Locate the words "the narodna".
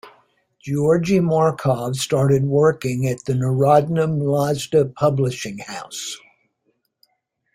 3.25-4.07